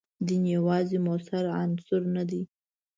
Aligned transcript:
دین 0.27 0.43
یوازینی 0.55 1.03
موثر 1.05 1.45
عنصر 1.61 2.01
نه 2.15 2.23
دی. 2.29 2.41